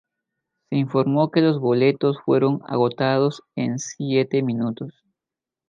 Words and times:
Se 0.71 0.77
informó 0.77 1.29
que 1.29 1.41
los 1.41 1.59
boletos 1.59 2.17
fueron 2.25 2.61
agotados 2.65 3.43
en 3.55 3.77
siete 3.77 4.41
minutos. 4.41 5.03